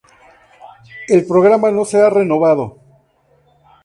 El 1.09 1.27
programa 1.27 1.69
no 1.69 1.85
será 1.85 2.09
renovado. 2.09 2.79